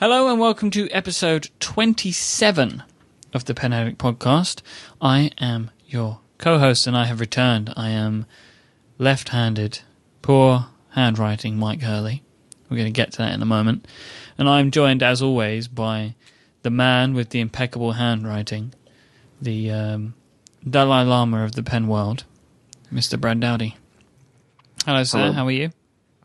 [0.00, 2.84] Hello and welcome to episode 27
[3.34, 4.62] of the Pen Addict podcast.
[5.00, 7.74] I am your co host and I have returned.
[7.76, 8.24] I am
[8.96, 9.80] left handed,
[10.22, 12.22] poor handwriting Myke Hurley.
[12.70, 13.88] We're going to get to that in a moment.
[14.38, 16.14] And I'm joined, as always, by
[16.62, 18.74] the man with the impeccable handwriting,
[19.42, 20.14] the um,
[20.62, 22.22] Dalai Lama of the pen world,
[22.94, 23.20] Mr.
[23.20, 23.76] Brad Dowdy.
[24.86, 25.18] Hello, sir.
[25.18, 25.32] Hello.
[25.32, 25.70] How are you?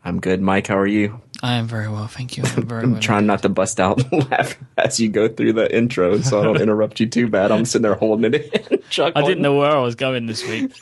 [0.04, 0.68] I'm good, Mike.
[0.68, 1.20] How are you?
[1.44, 2.42] I am very well, thank you.
[2.56, 3.00] I'm very I'm well.
[3.02, 4.00] trying not to bust out
[4.30, 7.52] laugh as you go through the intro, so I don't interrupt you too bad.
[7.52, 10.72] I'm sitting there holding it in, I didn't know where I was going this week,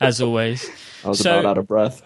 [0.00, 0.68] as always.
[1.04, 2.00] I was So- about out of breath.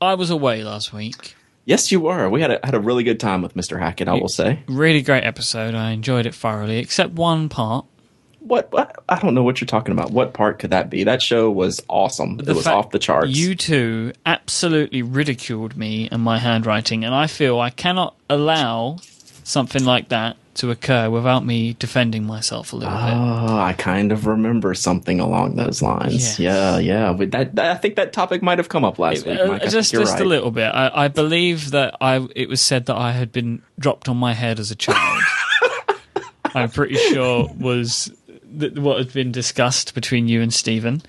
[0.00, 1.34] I was away last week.
[1.64, 2.28] Yes, you were.
[2.30, 3.78] We had a had a really good time with Mr.
[3.80, 4.06] Hackett.
[4.08, 4.62] I will say.
[4.68, 5.74] Really great episode.
[5.74, 7.84] I enjoyed it thoroughly, except one part.
[8.40, 9.02] What, what?
[9.08, 10.10] I don't know what you're talking about.
[10.10, 11.04] What part could that be?
[11.04, 12.38] That show was awesome.
[12.38, 13.30] The it was off the charts.
[13.30, 18.98] You two absolutely ridiculed me and my handwriting, and I feel I cannot allow
[19.44, 23.00] something like that to occur without me defending myself a little bit.
[23.00, 26.14] Oh, I kind of remember something along those lines.
[26.14, 26.38] Yes.
[26.38, 27.12] Yeah, yeah.
[27.12, 29.38] But that, that- I think that topic might have come up last week.
[29.38, 29.70] Uh, Myke.
[29.70, 30.20] Just just right.
[30.20, 30.68] a little bit.
[30.68, 34.34] I, I believe that I it was said that I had been dropped on my
[34.34, 35.22] head as a child.
[36.54, 38.12] I'm pretty sure was
[38.58, 41.02] th- what had been discussed between you and Stephen.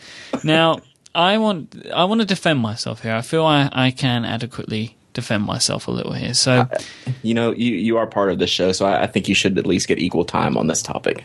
[0.44, 0.80] Now
[1.14, 3.14] I want I want to defend myself here.
[3.14, 6.34] I feel I, I can adequately defend myself a little here.
[6.34, 6.68] So
[7.22, 9.58] You know, you you are part of the show, so I, I think you should
[9.58, 11.24] at least get equal time on this topic.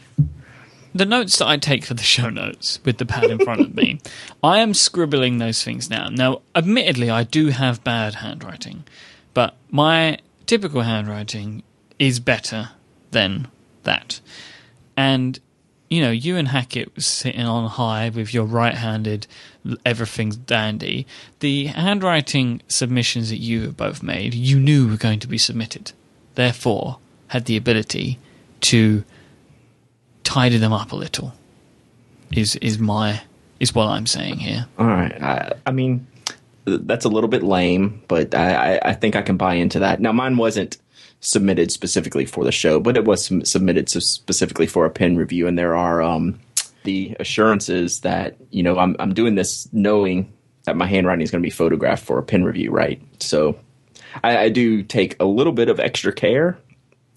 [0.95, 3.75] the notes that I take for the show notes with the pad in front of
[3.77, 4.01] me,
[4.42, 6.14] I am scribbling those things down.
[6.14, 8.84] Now, admittedly, I do have bad handwriting,
[9.34, 11.62] but my typical handwriting
[11.98, 12.70] is better
[13.11, 13.48] than
[13.84, 14.20] that.
[14.97, 15.39] And,
[15.89, 19.27] you know, you and Hackett sitting on high with your right handed,
[19.84, 21.06] everything's dandy.
[21.41, 25.92] The handwriting submissions that you both made, you knew were going to be submitted.
[26.34, 26.98] Therefore,
[27.29, 28.19] had the ability
[28.62, 29.05] to
[30.25, 31.34] tidy them up a little.
[32.33, 33.23] Is is my
[33.61, 34.67] is what I'm saying here.
[34.79, 35.23] All right.
[35.23, 36.07] I, I mean,
[36.64, 40.01] that's a little bit lame, but I, I think I can buy into that.
[40.01, 40.79] Now, mine wasn't
[41.27, 45.59] submitted specifically for the show, but it was submitted specifically for a pen review, and
[45.59, 46.39] there are um,
[46.85, 50.33] the assurances that you know I'm I'm doing this knowing
[50.67, 53.03] that my handwriting is going to be photographed for a pen review, right?
[53.20, 53.59] So
[54.23, 56.59] I, I do take a little bit of extra care,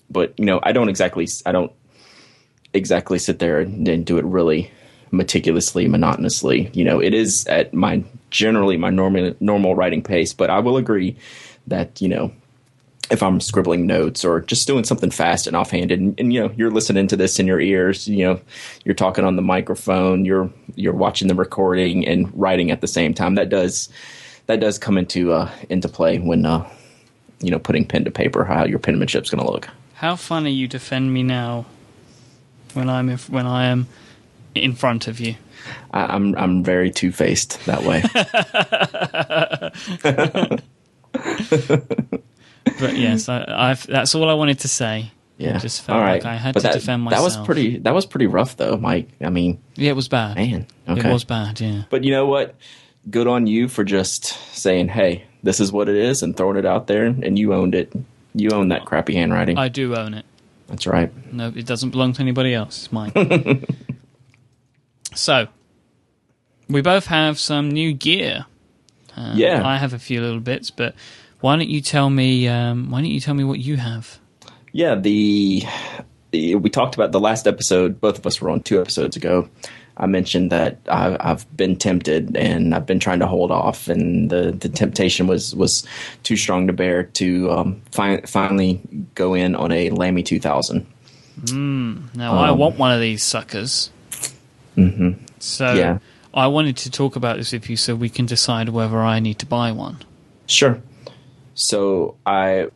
[0.09, 1.71] but you know I don't exactly I don't
[2.73, 4.71] exactly sit there and, and do it really
[5.11, 6.75] meticulously, monotonously.
[6.75, 10.77] You know, it is at my generally my normal normal writing pace, but I will
[10.77, 11.15] agree
[11.67, 12.31] that you know
[13.09, 16.51] if I'm scribbling notes or just doing something fast and offhanded, and, and you know
[16.55, 18.39] you're listening to this in your ears, you know
[18.83, 23.13] you're talking on the microphone, you're you're watching the recording and writing at the same
[23.13, 23.35] time.
[23.35, 23.89] That does
[24.45, 26.69] that does come into uh, into play when uh,
[27.39, 29.67] you know putting pen to paper, how your penmanship's going to look.
[29.95, 31.65] How funny you defend me now
[32.73, 33.87] when I'm if, when I am
[34.55, 35.35] in front of you.
[35.91, 38.03] I, I'm I'm very two faced that way.
[42.79, 45.11] But yes, I, I've that's all I wanted to say.
[45.37, 46.21] Yeah, Just felt All right.
[46.21, 47.77] like I had But to that, defend That was pretty.
[47.77, 49.07] That was pretty rough, though, Myke.
[49.21, 50.35] I mean, Yeah, it was bad.
[50.35, 50.67] man.
[50.85, 51.61] It was bad.
[51.61, 51.83] Yeah.
[51.89, 52.55] But you know what?
[53.09, 56.65] Good on you for just saying, "Hey, this is what it is," and throwing it
[56.65, 57.93] out there, and you owned it.
[58.35, 59.57] You own that crappy handwriting.
[59.57, 60.25] I do own it.
[60.67, 61.09] That's right.
[61.33, 62.77] No, it doesn't belong to anybody else.
[62.85, 63.65] It's mine.
[65.13, 65.47] so,
[66.67, 68.45] we both have some new gear.
[69.15, 69.65] Uh, Yeah.
[69.65, 70.95] I have a few little bits, but
[71.41, 72.47] why don't you tell me?
[72.47, 74.19] Um, why don't you tell me what you have?
[74.71, 74.95] Yeah.
[74.95, 75.63] The,
[76.31, 77.99] the we talked about the last episode.
[78.01, 79.49] Both of us were on two episodes ago.
[79.97, 84.29] I mentioned that I, I've been tempted and I've been trying to hold off, and
[84.29, 85.85] the, the temptation was was
[86.23, 88.79] too strong to bear to um, fi- finally
[89.15, 90.85] go in on a Lamy 2000.
[91.51, 93.91] Now, I Um, want one of these suckers.
[94.77, 95.11] Mm-hmm.
[95.39, 95.99] So, Yeah.
[96.33, 99.39] I wanted to talk about this with you so we can decide whether I need
[99.39, 99.97] to buy one.
[100.47, 100.81] Sure.
[101.59, 102.69] So I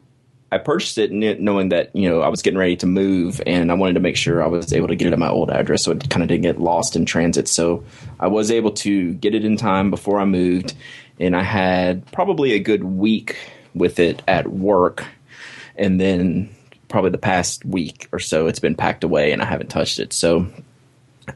[0.51, 3.75] I purchased it knowing that you know I was getting ready to move, and I
[3.75, 5.91] wanted to make sure I was able to get it at my old address, so
[5.91, 7.47] it kind of didn't get lost in transit.
[7.47, 7.85] So
[8.19, 10.73] I was able to get it in time before I moved,
[11.17, 13.37] and I had probably a good week
[13.73, 15.05] with it at work,
[15.77, 16.53] and then
[16.89, 20.11] probably the past week or so it's been packed away, and I haven't touched it.
[20.11, 20.45] So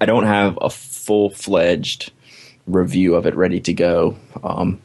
[0.02, 2.12] I don't have a full fledged
[2.68, 4.18] review of it ready to go.
[4.44, 4.82] Um,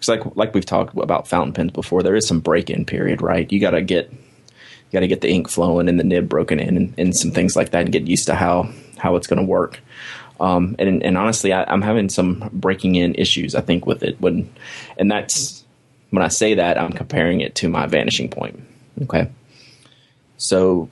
[0.00, 3.22] because like like we've talked about fountain pens before, there is some break in period,
[3.22, 3.50] right?
[3.52, 6.58] You got to get you got to get the ink flowing and the nib broken
[6.58, 8.68] in and, and some things like that, and get used to how
[8.98, 9.80] how it's going to work.
[10.40, 13.54] Um, and and honestly, I, I'm having some breaking in issues.
[13.54, 14.50] I think with it when,
[14.96, 15.64] and that's
[16.08, 18.58] when I say that I'm comparing it to my vanishing point.
[19.02, 19.28] Okay,
[20.38, 20.88] So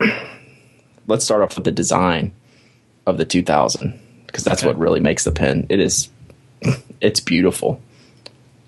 [1.06, 2.32] let's start off with the design
[3.06, 4.68] of the 2000 because that's Okay.
[4.68, 5.66] what really makes the pen.
[5.68, 6.08] It is,
[7.00, 7.80] it's beautiful.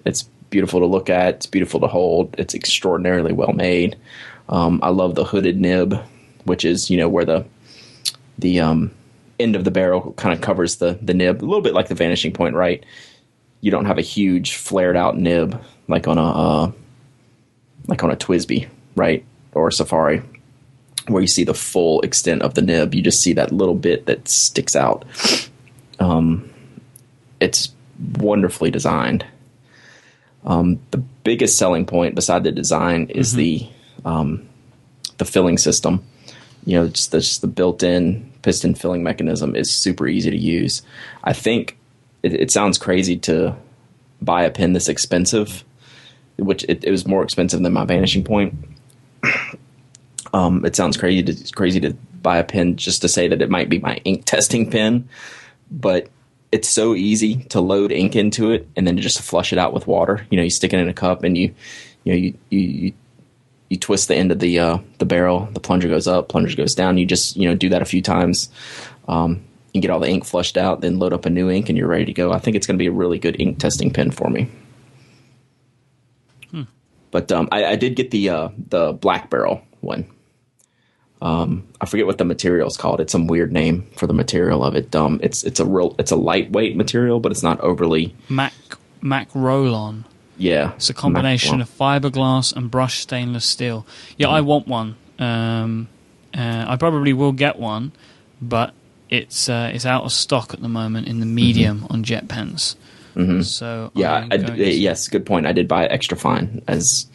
[0.05, 1.35] It's beautiful to look at.
[1.35, 2.35] It's beautiful to hold.
[2.39, 3.97] It's extraordinarily well made.
[4.49, 5.99] Um, I love the hooded nib,
[6.45, 7.45] which is you know where the
[8.39, 8.91] the um,
[9.41, 11.95] end of the barrel kind of covers the the nib, a little bit like the
[11.95, 12.85] vanishing point, right?
[13.61, 16.73] You don't have a huge flared out nib like on a uh,
[17.87, 20.23] like on a TWSBI, right, or a Safari,
[21.09, 22.95] where you see the full extent of the nib.
[22.95, 25.05] You just see that little bit that sticks out.
[25.99, 26.51] Um,
[27.41, 27.73] it's
[28.19, 29.25] wonderfully designed.
[30.45, 33.67] Um, the biggest selling point beside the design is the
[34.05, 34.49] um,
[35.19, 36.05] the filling system.
[36.67, 40.83] You know, just the, just the built-in piston filling mechanism is super easy to use.
[41.23, 41.77] I think
[42.23, 43.57] it, it sounds crazy to
[44.21, 45.65] buy a pen this expensive,
[46.37, 48.55] which it, it was more expensive than my Vanishing Point.
[50.33, 53.49] Um, it sounds crazy to crazy to buy a pen just to say that it
[53.49, 55.09] might be my ink testing pen,
[55.71, 56.09] but
[56.55, 59.89] it's so easy to load ink into it and then just flush it out with
[59.89, 60.25] water.
[60.31, 61.53] You know, you stick it in a cup and you,
[62.05, 62.93] you know, you you you,
[63.71, 65.49] you twist the end of the uh, the barrel.
[65.53, 66.97] The plunger goes up, plunger goes down.
[66.97, 68.49] You just you know do that a few times.
[69.09, 69.43] Um,
[69.75, 71.89] and get all the ink flushed out, then load up a new ink, and you're
[71.89, 72.31] ready to go.
[72.31, 74.49] I think it's going to be a really good ink testing pen for me.
[77.11, 80.09] But um, I, I did get the uh, the black barrel one.
[81.25, 83.01] Um, I forget what the material is called.
[83.01, 84.95] It's some weird name for the material of it.
[84.95, 88.53] Um, it's it's a real it's a lightweight material, but it's not overly Mac
[89.03, 90.05] Makrolon.
[90.37, 90.73] yeah.
[90.75, 93.87] It's a combination of fiberglass and brushed stainless steel.
[94.19, 94.97] Yeah, I want one.
[95.19, 95.89] Um,
[96.37, 97.93] uh, I probably will get one,
[98.43, 98.75] but
[99.09, 102.77] it's uh, it's out of stock at the moment in the medium on JetPens.
[103.45, 105.47] So Yeah, I, d- yes, good point.
[105.47, 107.07] I did buy extra fine, as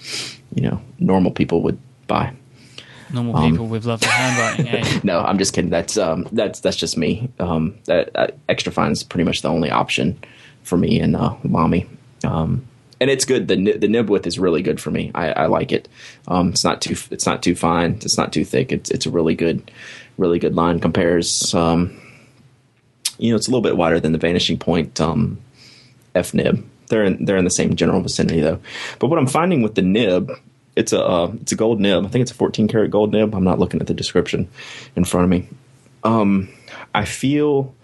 [0.56, 1.78] you know, normal people would
[2.08, 2.34] buy.
[3.14, 4.68] Normal um, people with lovely handwriting.
[4.68, 5.00] Eh?
[5.04, 5.70] No, I'm just kidding.
[5.70, 7.30] That's um, that's that's just me.
[7.40, 10.20] Um, that uh, extra fine is pretty much the only option
[10.64, 11.88] for me and uh, mommy.
[12.24, 12.66] Um,
[13.02, 13.48] and it's good.
[13.48, 15.12] The the nib width is really good for me.
[15.16, 15.88] I, I like it.
[16.28, 17.94] Um, it's not too it's not too fine.
[18.02, 18.72] It's not too thick.
[18.72, 19.72] It's it's a really good,
[20.18, 20.80] really good line.
[20.80, 21.54] Compares.
[21.54, 22.00] Um,
[23.18, 25.40] you know, it's a little bit wider than the Vanishing Point um,
[26.16, 26.66] F nib.
[26.88, 28.60] They're in, they're in the same general vicinity though.
[28.98, 30.32] But what I'm finding with the nib,
[30.80, 32.06] it's a uh, it's a gold nib.
[32.06, 33.36] I think it's a 14 karat gold nib.
[33.36, 34.48] I'm not looking at the description
[34.96, 35.50] in front of me.
[36.06, 36.48] Um,
[36.96, 37.76] I feel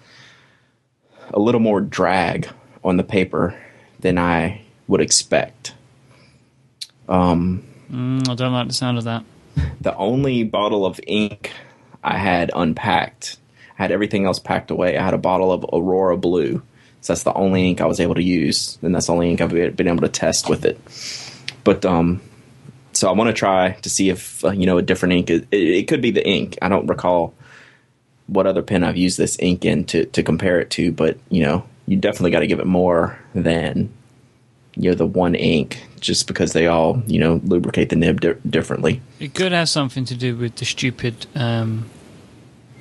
[1.33, 2.47] a little more drag
[2.85, 3.53] on the paper
[3.99, 5.73] than I would expect.
[7.91, 9.25] Mm, I don't like the sound of that.
[9.81, 11.51] the only bottle of ink
[12.01, 13.37] I had unpacked,
[13.77, 14.97] I had everything else packed away.
[14.97, 16.61] I had a bottle of Aurora Blue.
[17.01, 19.41] So that's the only ink I was able to use, and that's the only ink
[19.41, 20.79] I've been able to test with it.
[21.63, 22.21] But um,
[22.95, 25.29] so I want to try to see if uh, you know a different ink.
[25.29, 26.57] It, it could be the ink.
[26.61, 27.33] I don't recall
[28.27, 31.43] what other pen I've used this ink in to to compare it to, but you
[31.43, 33.91] know, you definitely got to give it more than
[34.75, 38.33] you know the one ink, just because they all you know lubricate the nib di-
[38.49, 39.01] differently.
[39.19, 41.89] It could have something to do with the stupid um,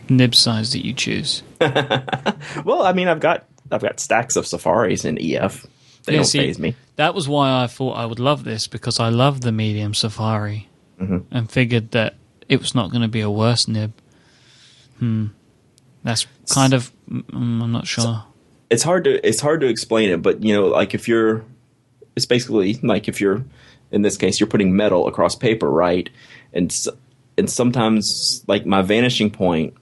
[0.09, 1.43] nib size that you choose.
[2.65, 5.67] Well, I mean, I've got I've got stacks of safaris in EF.
[6.05, 6.75] They Yeah, don't phase me.
[6.97, 10.69] That was why I thought I would love this because I love the medium Safari
[11.01, 11.19] Mm-hmm.
[11.35, 12.15] and figured that
[12.49, 13.93] it was not going to be a worse nib.
[15.01, 15.27] Hmm.
[16.05, 16.93] That's kind of.
[17.11, 18.23] mm, I'm not sure.
[18.71, 21.45] It's hard to it's hard to explain it, but you know, like if you're,
[22.15, 23.45] it's basically like if you're,
[23.91, 26.09] in this case, you're putting metal across paper, right?
[26.53, 26.73] And
[27.37, 29.75] and sometimes like my vanishing point,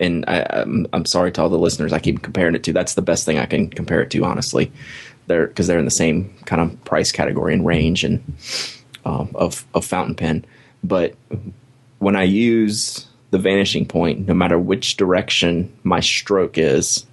[0.00, 2.72] and I, I'm I'm sorry to all the listeners, I keep comparing it to.
[2.72, 4.72] That's the best thing I can compare it to, honestly.
[5.30, 8.20] They're because they're in the same kind of price category and range and
[9.04, 10.44] um, of of fountain pen,
[10.82, 11.14] but
[12.00, 17.06] when I use the vanishing point, no matter which direction my stroke is,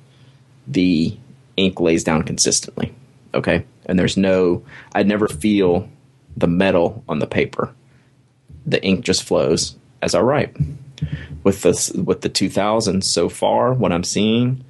[0.66, 1.16] the
[1.58, 2.94] ink lays down consistently.
[3.34, 3.66] Okay.
[3.86, 4.64] And there's no,
[4.96, 5.88] I never feel
[6.36, 7.74] the metal on the paper.
[8.66, 10.56] The ink just flows as I write.
[11.44, 14.64] With this, with the 2000 so far, what I'm seeing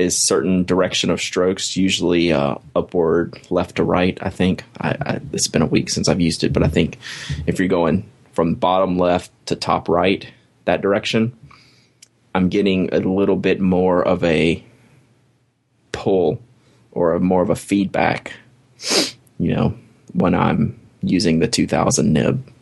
[0.00, 4.18] is certain direction of strokes, usually uh, upward, left to right.
[4.22, 6.98] I think I, I, it's been a week since I've used it, but I think
[7.46, 10.26] if you're going from bottom left to top right,
[10.64, 11.36] that direction,
[12.34, 14.64] I'm getting a little bit more of a
[15.92, 16.40] pull
[16.92, 18.32] or a, more of a feedback,
[19.38, 19.74] you know,
[20.14, 22.52] when I'm using the 2000 nib.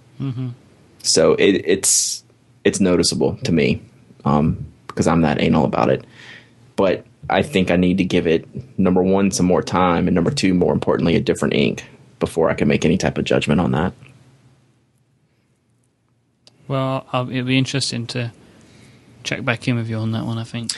[1.02, 2.24] So it, it's
[2.64, 3.80] it's noticeable to me
[4.24, 6.04] um, because I'm that anal about it.
[6.76, 8.46] But I think I need to give it
[8.78, 11.84] number one some more time, and number two, more importantly, a different ink
[12.18, 13.92] before I can make any type of judgment on that.
[16.66, 18.32] Well, I'll, it'll be interesting to
[19.22, 20.38] check back in with you on that one.
[20.38, 20.72] I think.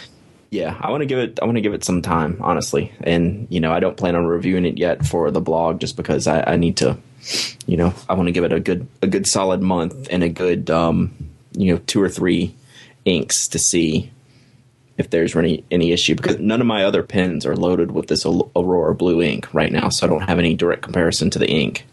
[0.50, 1.38] Yeah, I want to give it.
[1.40, 2.92] I want to give it some time, honestly.
[3.02, 6.26] And you know, I don't plan on reviewing it yet for the blog, just because
[6.26, 6.98] I, I need to.
[7.66, 10.28] You know, I want to give it a good, a good solid month and a
[10.30, 11.14] good, um,
[11.52, 12.54] you know, two or three
[13.04, 14.10] inks to see
[15.00, 18.24] if there's any any issue because none of my other pens are loaded with this
[18.24, 21.86] Aurora blue ink right now, so I don't have any direct comparison to the ink.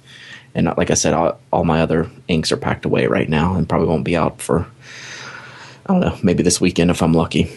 [0.54, 3.68] And like I said, all, all my other inks are packed away right now and
[3.68, 4.68] probably won't be out for
[5.86, 7.50] I don't know, maybe this weekend if I'm lucky.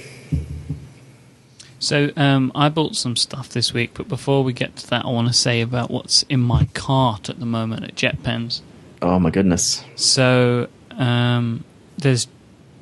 [1.81, 5.09] So um, I bought some stuff this week, but before we get to that, I
[5.09, 8.61] want to say about what's in my cart at the moment at JetPens.
[9.03, 9.83] Oh my goodness!
[9.97, 11.65] So um,
[11.97, 12.29] there's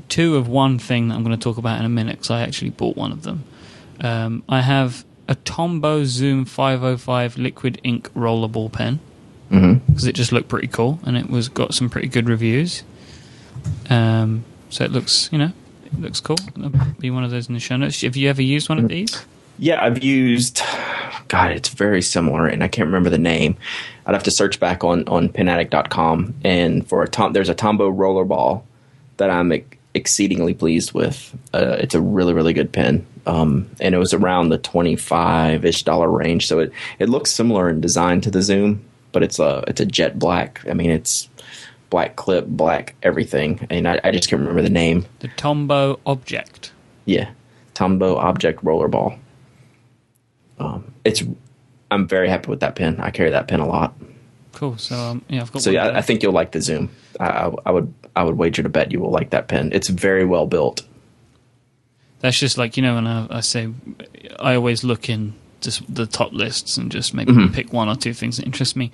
[0.08, 2.42] two of one thing that I'm going to talk about in a minute because I
[2.42, 3.44] actually bought one of them.
[4.00, 9.00] Um, I have a Tombow Zoom 505 liquid ink rollerball pen
[9.48, 10.08] because mm-hmm.
[10.08, 12.82] it just looked pretty cool and it was got some pretty good reviews.
[13.90, 15.52] Um, so it looks, you know,
[15.84, 16.36] it looks cool.
[16.62, 18.02] I'll be one of those in the show notes.
[18.02, 19.24] Have you ever used one of these?
[19.58, 20.62] Yeah, I've used.
[21.28, 23.56] God, it's very similar, and I can't remember the name.
[24.06, 26.34] I'd have to search back on on penaddict.com.
[26.44, 28.62] And for a tom, there's a Tombow rollerball
[29.16, 29.52] that I'm
[29.98, 31.36] exceedingly pleased with.
[31.52, 35.64] Uh, it's a really really good pen, um, and it was around the twenty five
[35.64, 36.46] ish dollar range.
[36.46, 39.86] So it it looks similar in design to the Zoom, but it's a it's a
[39.86, 40.62] jet black.
[40.68, 41.28] I mean, it's
[41.90, 45.06] black clip, black everything, and I, I just can't remember the name.
[45.20, 46.72] The Tombow Object.
[47.04, 47.30] Yeah,
[47.74, 49.18] Tombow Object Rollerball.
[50.58, 51.22] Um, it's
[51.90, 53.00] I'm very happy with that pen.
[53.00, 53.94] I carry that pen a lot.
[54.52, 54.78] Cool.
[54.78, 55.62] So um, yeah, I've got.
[55.62, 56.90] So yeah, I, I think you'll like the Zoom.
[57.20, 59.70] I, I, would I would wager to bet you will like that pen.
[59.72, 60.82] It's very well built.
[62.20, 63.68] That's just like you know when I, I say
[64.38, 67.54] I always look in just the top lists and just maybe mm-hmm.
[67.54, 68.90] pick one or two things that interest me.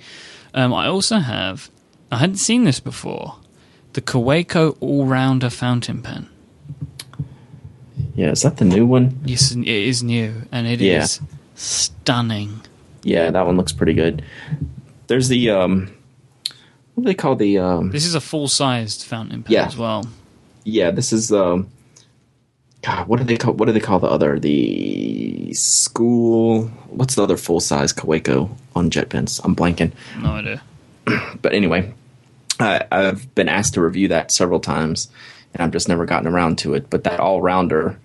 [0.53, 1.69] Um, I also have
[2.11, 3.37] I hadn't seen this before.
[3.93, 6.29] The Kaweco All Rounder Fountain Pen.
[8.13, 9.19] Yeah, is that the new one?
[9.25, 11.03] Yes, it is new, and it yeah.
[11.03, 11.21] is
[11.55, 12.61] stunning.
[13.03, 14.23] Yeah, that one looks pretty good.
[15.07, 15.95] There's the um,
[16.95, 17.91] what do they call the um?
[17.91, 19.65] This is a full sized fountain pen yeah.
[19.65, 20.07] as well.
[20.63, 21.69] Yeah, this is um.
[22.81, 23.53] God, what do they call?
[23.53, 24.39] What do they call the other?
[24.39, 26.65] The school.
[26.89, 29.41] What's the other full size Kaweco on JetPens?
[29.43, 29.91] I'm blanking.
[30.19, 30.61] No idea.
[31.41, 31.93] but anyway,
[32.59, 35.09] I, I've been asked to review that several times,
[35.53, 36.89] and I've just never gotten around to it.
[36.89, 37.99] But that all rounder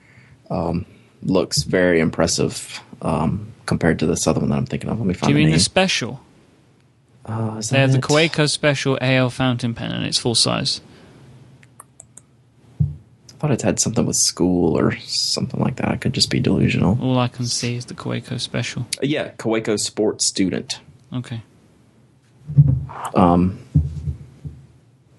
[0.50, 0.84] um,
[1.22, 4.98] looks very impressive um, compared to this other one that I'm thinking of.
[4.98, 5.32] Let me find.
[5.32, 6.20] Do you mean the, the special?
[7.30, 10.80] Uh, they have the Kaweco Special AL fountain pen, and it's full size.
[12.80, 15.88] I thought it had something with school or something like that.
[15.88, 16.98] I could just be delusional.
[17.00, 18.82] All I can see is the Kaweco Special.
[18.98, 20.80] Uh, yeah, Kaweco Sports Student.
[21.12, 21.42] Okay.
[23.14, 23.58] Um,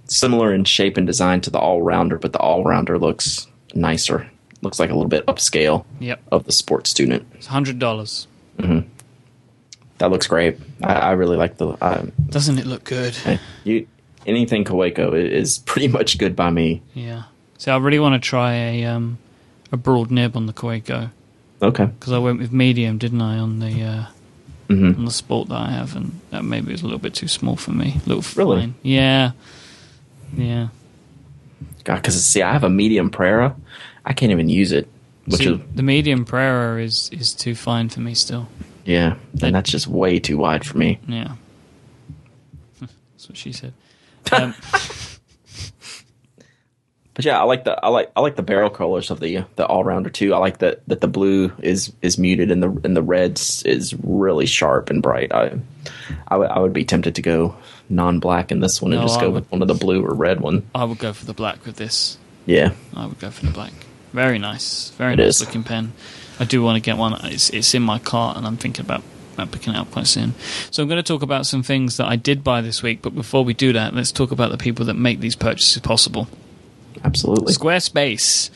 [0.05, 4.29] similar in shape and design to the all rounder, but the all rounder looks nicer.
[4.61, 5.85] Looks like a little bit upscale.
[5.99, 6.21] Yep.
[6.31, 7.25] Of the sports student.
[7.33, 8.27] It's hundred dollars.
[8.57, 8.87] Mm-hmm.
[10.01, 10.57] That looks great.
[10.81, 11.67] I, I really like the.
[11.79, 13.15] Uh, Doesn't it look good?
[13.63, 13.85] You
[14.25, 16.81] anything Kaweco is pretty much good by me.
[16.95, 17.25] Yeah.
[17.59, 19.19] So I really want to try a um,
[19.71, 21.11] a broad nib on the Kaweco.
[21.61, 21.85] Okay.
[21.85, 24.05] Because I went with medium, didn't I, on the uh,
[24.69, 24.97] mm-hmm.
[24.97, 27.55] on the sport that I have, and that maybe is a little bit too small
[27.55, 27.99] for me.
[28.03, 28.75] A little really, fine.
[28.81, 29.33] yeah,
[30.35, 30.69] yeah.
[31.83, 33.55] God, because see, I have a medium Prera.
[34.03, 34.87] I can't even use it.
[35.25, 38.47] Which see, is, the medium Prera is is too fine for me still.
[38.85, 40.99] Yeah, and that's just way too wide for me.
[41.07, 41.35] Yeah,
[42.79, 43.73] that's what she said.
[44.31, 44.53] Um,
[47.13, 49.65] but yeah, I like the I like I like the barrel colors of the the
[49.65, 50.33] all rounder too.
[50.33, 53.93] I like that that the blue is is muted and the and the reds is
[54.01, 55.33] really sharp and bright.
[55.33, 55.59] I
[56.29, 57.55] I, w- I would be tempted to go
[57.89, 60.05] non black in this one and no, just go would, with one of the blue
[60.05, 60.65] or red one.
[60.73, 62.17] I would go for the black with this.
[62.45, 63.73] Yeah, I would go for the black.
[64.13, 65.41] Very nice, very it nice is.
[65.45, 65.91] looking pen.
[66.41, 67.13] I do want to get one.
[67.25, 69.03] It's it's in my cart and I'm thinking about
[69.35, 70.33] about picking it up quite soon.
[70.71, 73.03] So I'm going to talk about some things that I did buy this week.
[73.03, 76.27] But before we do that, let's talk about the people that make these purchases possible.
[77.03, 77.53] Absolutely.
[77.53, 78.49] Squarespace.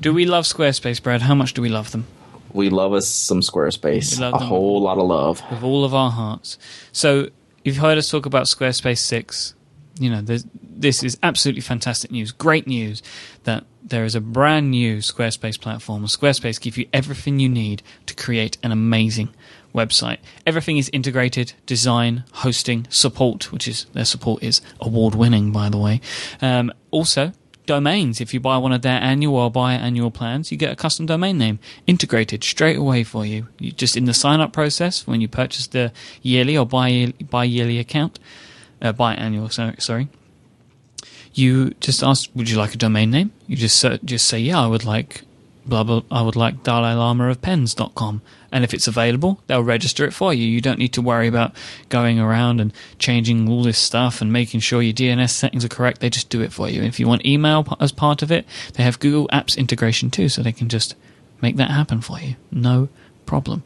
[0.00, 1.22] Do we love Squarespace, Brad?
[1.22, 2.06] How much do we love them?
[2.52, 4.20] We love us some Squarespace.
[4.20, 5.42] A whole lot of love.
[5.48, 6.58] With all of our hearts.
[6.90, 7.30] So,
[7.62, 9.54] you've heard us talk about Squarespace 6.
[10.02, 12.32] You know, this is absolutely fantastic news.
[12.32, 13.02] Great news
[13.44, 16.04] that there is a brand new Squarespace platform.
[16.06, 19.34] Squarespace gives you everything you need to create an amazing
[19.74, 20.18] website.
[20.46, 25.78] Everything is integrated design, hosting, support, which is their support is award winning, by the
[25.78, 26.00] way.
[26.40, 27.32] Um, also,
[27.66, 28.20] domains.
[28.20, 31.38] If you buy one of their annual or biannual plans, you get a custom domain
[31.38, 33.48] name integrated straight away for you.
[33.58, 35.92] you just in the sign up process when you purchase the
[36.22, 38.18] yearly or bi yearly account,
[38.82, 40.08] uh, biannual, sorry, sorry.
[41.34, 44.60] you just ask, "Would you like a domain name?" You just ser- just say, "Yeah,
[44.60, 45.22] I would like
[45.64, 46.02] blah blah.
[46.10, 48.20] I would like Dalai Lama of Pens.com."
[48.54, 50.44] And if it's available, they'll register it for you.
[50.44, 51.54] You don't need to worry about
[51.88, 56.00] going around and changing all this stuff and making sure your DNS settings are correct.
[56.00, 56.82] They just do it for you.
[56.82, 60.42] If you want email as part of it, they have Google Apps integration too, so
[60.42, 60.94] they can just
[61.40, 62.36] make that happen for you.
[62.50, 62.90] No
[63.24, 63.62] problem.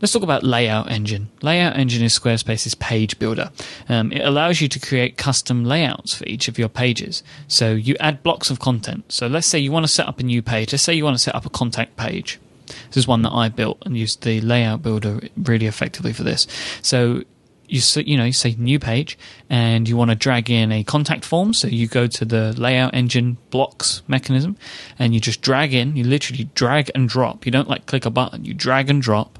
[0.00, 1.28] Let's talk about Layout Engine.
[1.42, 3.50] Layout Engine is Squarespace's page builder.
[3.88, 7.24] Um, it allows you to create custom layouts for each of your pages.
[7.48, 9.10] So you add blocks of content.
[9.12, 10.72] So let's say you want to set up a new page.
[10.72, 12.38] Let's say you want to set up a contact page.
[12.66, 16.46] This is one that I built and used the layout builder really effectively for this.
[16.80, 17.24] So
[17.66, 19.18] you you know you say new page
[19.50, 22.94] and you want to drag in a contact form so you go to the layout
[22.94, 24.56] engine blocks mechanism
[24.98, 28.10] and you just drag in you literally drag and drop you don't like click a
[28.10, 29.38] button you drag and drop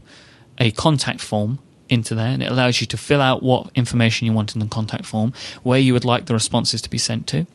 [0.59, 4.33] a contact form into there and it allows you to fill out what information you
[4.33, 7.47] want in the contact form where you would like the responses to be sent to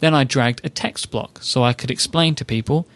[0.00, 2.86] then i dragged a text block so i could explain to people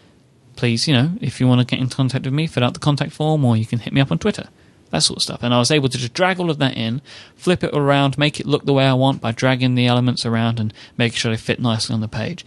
[0.57, 2.81] please, you know, if you want to get in contact with me, fill out the
[2.81, 4.49] contact form or you can hit me up on Twitter.
[4.91, 5.43] That sort of stuff.
[5.43, 7.03] And I was able to just drag all of that in,
[7.37, 10.59] flip it around, make it look the way I want by dragging the elements around
[10.59, 12.45] and making sure they fit nicely on the page.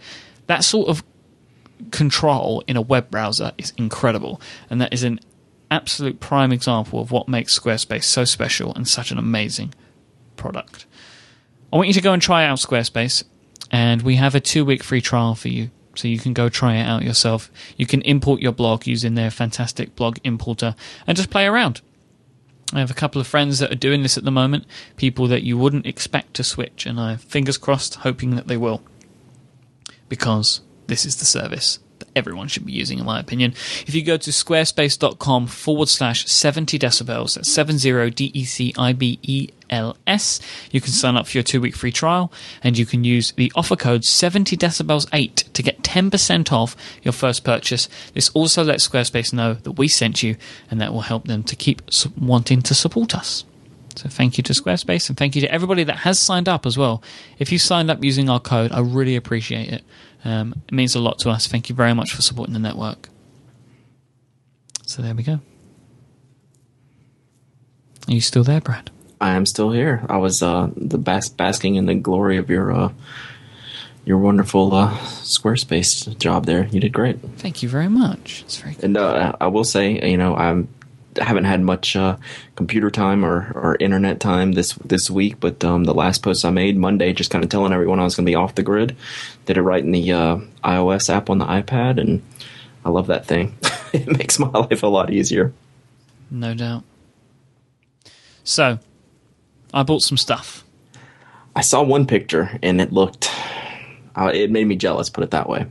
[0.47, 1.03] That sort of
[1.91, 4.41] control in a web browser is incredible.
[4.69, 5.19] And that is an
[5.71, 9.73] absolute prime example of what makes Squarespace so special and such an amazing
[10.35, 10.85] product.
[11.71, 13.23] I want you to go and try out Squarespace,
[13.71, 15.69] and we have a two week free trial for you.
[15.95, 17.51] So you can go try it out yourself.
[17.75, 21.81] You can import your blog using their fantastic blog importer and just play around.
[22.71, 25.43] I have a couple of friends that are doing this at the moment, people that
[25.43, 28.81] you wouldn't expect to switch, and I have fingers crossed, hoping that they will.
[30.07, 31.79] Because this is the service
[32.15, 33.53] everyone should be using, in my opinion.
[33.87, 38.93] If you go to squarespace.com forward slash 70 decibels, that's 70 D E C I
[38.93, 40.39] B E L S,
[40.71, 42.31] you can sign up for your two week free trial
[42.63, 47.11] and you can use the offer code 70 decibels 8 to get 10% off your
[47.11, 47.87] first purchase.
[48.13, 50.35] This also lets Squarespace know that we sent you
[50.71, 51.81] and that will help them to keep
[52.19, 53.45] wanting to support us.
[53.95, 56.77] So thank you to Squarespace and thank you to everybody that has signed up as
[56.77, 57.03] well.
[57.37, 59.83] If you signed up using our code, I really appreciate it.
[60.25, 61.47] Um, it means a lot to us.
[61.47, 63.09] Thank you very much for supporting the network.
[64.85, 65.39] So there we go.
[68.07, 68.89] Are you still there, Brad?
[69.21, 70.05] I am still here.
[70.09, 72.91] I was uh, the bas- basking in the glory of your uh,
[74.05, 76.65] your wonderful uh, Squarespace job there.
[76.67, 77.19] You did great.
[77.37, 78.41] Thank you very much.
[78.45, 78.85] It's very good.
[78.85, 80.67] And uh, I will say, you know, I'm
[81.19, 82.17] haven't had much uh,
[82.55, 86.49] computer time or, or internet time this this week, but um, the last post I
[86.49, 88.95] made Monday, just kind of telling everyone I was going to be off the grid,
[89.45, 92.21] did it right in the uh, iOS app on the iPad, and
[92.83, 93.57] I love that thing.
[93.93, 95.53] it makes my life a lot easier.
[96.31, 96.83] No doubt.
[98.43, 98.79] So,
[99.73, 100.63] I bought some stuff.
[101.55, 103.29] I saw one picture and it looked,
[104.15, 105.09] uh, it made me jealous.
[105.09, 105.65] Put it that way.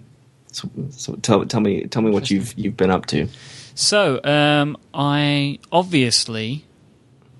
[0.53, 3.29] So, so tell tell me tell me what you've you've been up to.
[3.79, 6.65] So, um, I obviously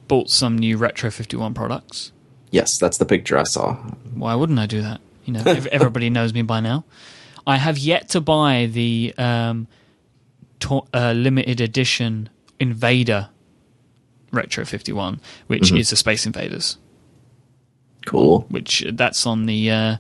[0.07, 2.13] bought some new Retro 51 products.
[2.53, 3.75] Yes, that's the picture I saw.
[4.15, 5.01] Why wouldn't I do that?
[5.25, 6.85] You know, everybody knows me by now.
[7.45, 9.67] I have yet to buy the um,
[10.61, 12.29] to- uh, limited edition
[12.61, 13.31] Invader
[14.31, 16.79] Retro 51, which is the Space Invaders.
[18.07, 18.43] Cool.
[18.49, 19.97] Which uh, that's on the uh,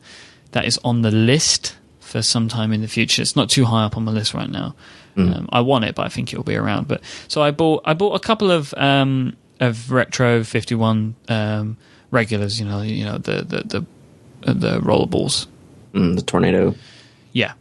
[0.52, 3.22] that is on the list for some time in the future.
[3.22, 4.76] It's not too high up on my list right now.
[5.16, 6.86] Um, I want it, but I think it'll be around.
[6.86, 11.76] But so I bought I bought a couple of um, of retro fifty one um,
[12.12, 12.60] regulars.
[12.60, 13.86] You know, you know the the
[14.42, 15.46] the, the rollerballs.
[15.92, 16.74] Mm, the tornado.
[17.32, 17.54] Yeah.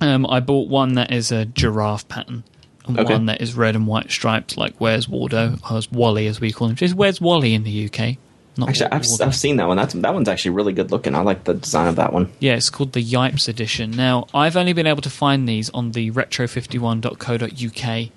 [0.00, 2.44] Um, I bought one that is a giraffe pattern.
[2.86, 3.12] And Okay.
[3.12, 6.68] one that is red and white striped, like Where's Waldo, or Wally as we call
[6.68, 6.76] him.
[6.76, 8.16] Just Where's Wally in the UK?
[8.58, 9.76] Not Actually, I've, I've seen that one.
[9.76, 11.14] That's that one's actually really good looking.
[11.14, 12.32] I like the design of that one.
[12.40, 13.92] Yeah, it's called the Yipes edition.
[13.92, 18.08] Now, I've only been able to find these on the retro51.co.uk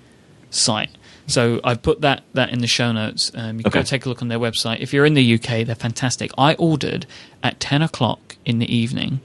[0.50, 0.90] site.
[1.28, 3.30] So I put that, that in the show notes.
[3.34, 3.78] Um, you can Okay.
[3.78, 4.80] go take a look on their website.
[4.80, 6.32] If you're in the UK, they're fantastic.
[6.36, 7.06] I ordered
[7.42, 9.20] at 10 o'clock in the evening.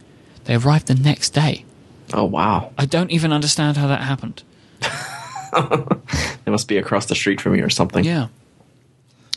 [0.46, 1.66] They arrived the next day.
[2.14, 4.44] Oh wow, I don't even understand how that happened.
[4.82, 8.06] it must be across the street from you or something.
[8.06, 8.28] Yeah.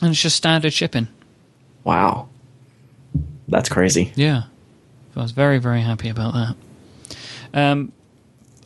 [0.01, 1.09] And it's just standard shipping.
[1.83, 2.29] Wow,
[3.47, 4.11] that's crazy.
[4.15, 4.43] Yeah.
[5.15, 6.55] I was very, very happy about that.
[7.53, 7.91] Um,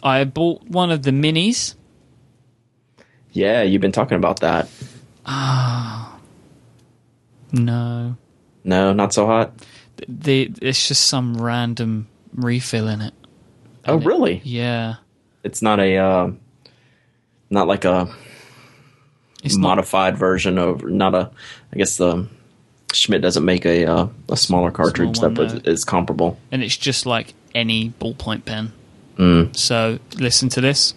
[0.04, 1.74] I bought one of the minis.
[3.32, 4.70] Yeah, you've been talking about that.
[5.26, 6.18] Ah.
[7.52, 8.16] no.
[8.64, 9.54] No, not so hot.
[10.08, 13.14] the it's just some random refill in it.
[13.88, 14.42] Oh, And it- really?
[14.44, 14.96] yeah,
[15.44, 16.32] It's not a, uh,
[17.50, 18.14] not like a
[19.44, 19.70] it's not.
[19.70, 21.32] modified version of, not a,
[21.72, 22.28] I guess the
[22.96, 25.72] Schmidt doesn't make a uh, a smaller cartridge one, that no.
[25.72, 26.38] is comparable.
[26.52, 28.72] and it's just like any ballpoint pen.
[29.18, 29.56] Mm.
[29.56, 30.94] So listen to this.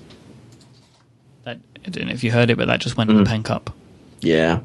[1.44, 3.24] That, I don't know if you heard it, but that just went in Mm.
[3.24, 3.70] the pen cup.
[4.20, 4.60] Yeah,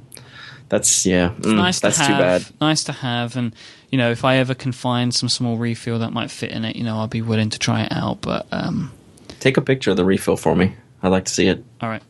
[0.69, 1.29] that's yeah.
[1.39, 2.17] mm, nice that's to have.
[2.17, 2.45] too bad.
[2.61, 3.53] Nice to have, and
[3.91, 6.75] you know, if I ever can find some small refill that might fit in it,
[6.75, 8.21] you know, I'll be willing to try it out.
[8.21, 8.91] But um,
[9.39, 10.73] Take a picture of the refill for me.
[11.03, 12.01] I'd like to see it, all right,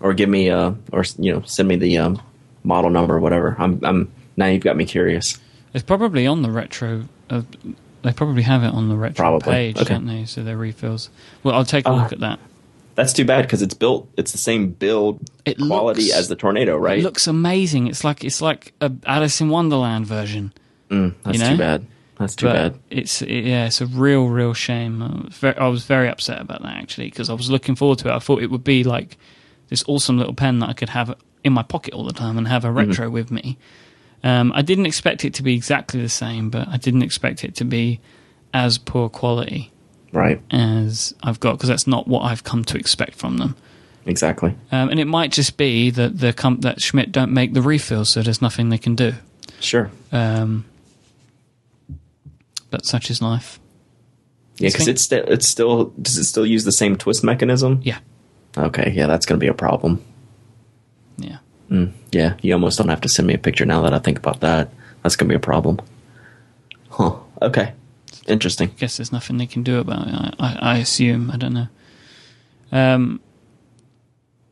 [0.00, 2.22] or give me uh, or you know, send me the um,
[2.64, 3.54] model number or whatever.
[3.58, 5.38] I'm I'm now you've got me curious.
[5.74, 7.04] it's probably on the retro.
[7.28, 7.42] Uh,
[8.02, 9.52] they probably have it on the retro Probably.
[9.52, 9.92] page, Okay.
[9.94, 10.24] don't they?
[10.24, 11.10] So they're refills.
[11.42, 11.96] Well, I'll take a Ah.
[12.02, 12.38] look at that.
[12.94, 14.08] That's too bad because it's built.
[14.16, 16.98] It's the same build It quality looks- as the Tornado, right?
[16.98, 17.86] It looks amazing.
[17.88, 20.52] It's like it's like a Alice in Wonderland version.
[20.90, 21.50] Mm, that's you know?
[21.50, 21.86] too bad.
[22.18, 22.74] That's too but bad.
[22.90, 25.02] it's it, yeah, it's a real, real shame.
[25.02, 27.98] I was very, I was very upset about that actually because I was looking forward
[28.00, 28.12] to it.
[28.12, 29.16] I thought it would be like
[29.68, 32.48] this awesome little pen that I could have in my pocket all the time and
[32.48, 32.76] have a Mm-hmm.
[32.90, 33.58] retro with me.
[34.24, 37.54] Um, I didn't expect it to be exactly the same, but I didn't expect it
[37.56, 38.00] to be
[38.52, 39.70] as poor quality
[40.12, 40.40] Right.
[40.50, 43.54] as I've got because that's not what I've come to expect from them.
[44.06, 44.54] Exactly.
[44.72, 48.08] Um, and it might just be that the com- that Schmidt don't make the refills,
[48.08, 49.12] so there's nothing they can do.
[49.60, 49.90] Sure.
[50.10, 50.64] Um,
[52.70, 53.60] but such is life.
[54.58, 57.80] Yeah, because it's still it's still does it still use the same twist mechanism?
[57.84, 57.98] Yeah,
[58.56, 58.92] Okay.
[58.96, 60.02] Yeah, that's going to be a problem.
[61.70, 61.76] Yeah.
[61.76, 64.18] Mm, yeah, you almost don't have to send me a picture now that I think
[64.18, 64.70] about that.
[65.02, 65.80] That's going to be a problem.
[66.90, 67.16] Huh.
[67.42, 67.72] Okay.
[68.26, 68.70] Interesting.
[68.70, 70.14] I guess there's nothing they can do about it.
[70.14, 71.30] I, I, I assume.
[71.30, 71.68] I don't know.
[72.72, 73.20] Um,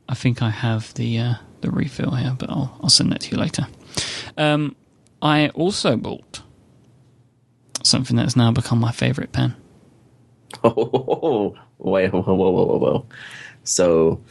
[0.09, 3.31] I think I have the uh, the refill here, but I'll I'll send that to
[3.33, 3.67] you later.
[4.37, 4.77] Um,
[5.21, 6.43] I also bought
[7.83, 9.55] something that's now become my favorite pen.
[10.65, 13.07] Oh, wait, whoa, whoa, whoa, whoa, whoa.
[13.65, 14.23] So,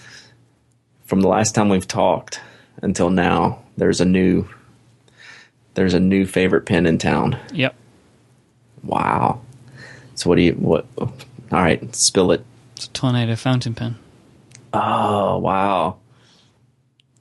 [1.05, 2.39] from the last time we've talked
[2.81, 4.47] until now, there's a new
[5.73, 7.37] there's a new favorite pen in town.
[7.53, 7.75] Yep,
[8.83, 9.41] Wow.
[10.15, 10.85] So what do you what?
[10.97, 11.09] All
[11.51, 12.45] right, spill it.
[12.75, 13.97] it's a tornado fountain pen.
[14.73, 15.97] Oh wow,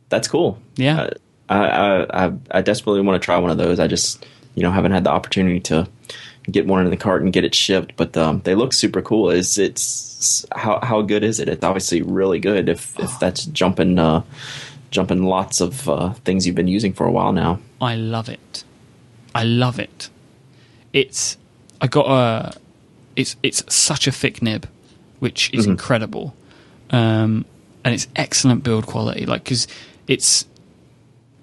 [0.08, 0.58] that's cool.
[0.76, 1.10] Yeah.
[1.48, 3.80] I I I, I desperately want to try one of those.
[3.80, 5.88] I just you know haven't had the opportunity to
[6.50, 9.30] get one in the cart and get it shipped, but um, they look super cool.
[9.30, 11.48] Is it's how how good is it?
[11.48, 12.68] It's obviously really good.
[12.68, 14.22] If if that's jumping uh,
[14.94, 17.58] jumping lots of uh, things you've been using for a while now.
[17.80, 18.64] I love it.
[19.34, 20.08] I love it.
[20.92, 21.36] It's
[21.80, 22.56] I got a
[23.16, 24.68] it's it's such a thick nib,
[25.18, 26.34] which is incredible,
[26.90, 27.44] um,
[27.84, 29.26] and it's excellent build quality.
[29.26, 29.66] Like because
[30.06, 30.46] it's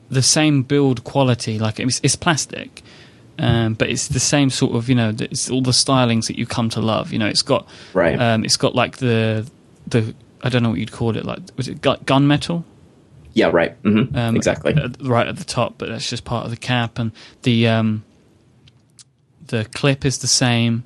[0.09, 1.59] the same build quality.
[1.59, 2.81] Like it's, it's plastic,
[3.37, 6.45] um, but it's the same sort of you know it's all the stylings that you
[6.45, 7.11] come to love.
[7.11, 8.17] You know, it's got Right.
[8.17, 9.45] Um, it's got like the
[9.87, 11.25] the I don't know what you'd call it.
[11.25, 12.63] Like was it gu- gunmetal?
[13.33, 13.73] Yeah, right.
[13.83, 14.73] hmm um, exactly.
[14.73, 17.11] at- right at the top, but that's just part of the cap, and
[17.43, 18.03] the um,
[19.47, 20.83] the clip is the same.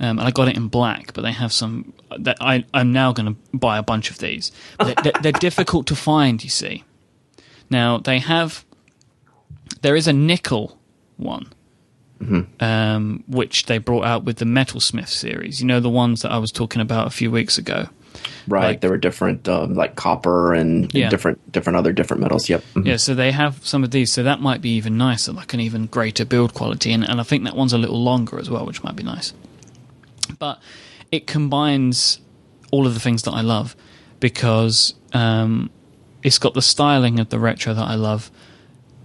[0.00, 3.12] Um, and I got it in black, but they have some that I I'm now
[3.12, 4.50] going to buy a bunch of these.
[4.78, 6.82] They're, they're, they're difficult to find, you see.
[7.70, 8.64] Now they have
[9.82, 10.78] there is a nickel
[11.16, 11.52] one.
[12.58, 15.60] Um, which they brought out with the Metalsmith series.
[15.60, 17.88] You know the ones that I was talking about a few weeks ago.
[18.48, 18.64] Right.
[18.68, 21.08] like- there were different uh, like copper and Yeah.
[21.08, 22.48] different different other different metals.
[22.48, 22.62] Yep.
[22.74, 22.86] Mhm.
[22.86, 25.60] Yeah, so they have some of these, so that might be even nicer, like an
[25.60, 28.64] even greater build quality, and, and I think that one's a little longer as well,
[28.66, 29.32] which might be nice.
[30.38, 30.60] But
[31.12, 32.18] it combines
[32.70, 33.76] all of the things that I love
[34.20, 35.70] because um,
[36.22, 38.30] it's got the styling of the retro that I love,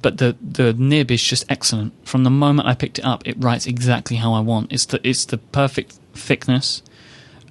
[0.02, 1.94] but the the nib is just excellent.
[2.08, 4.72] From the moment I picked it up, it writes exactly how I want.
[4.72, 6.82] It's the it's the perfect thickness